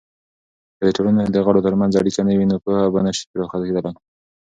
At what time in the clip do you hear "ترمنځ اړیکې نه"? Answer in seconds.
1.67-2.33